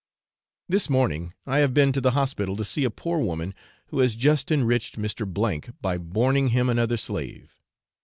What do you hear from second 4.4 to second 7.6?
enriched Mr. by borning him another slave.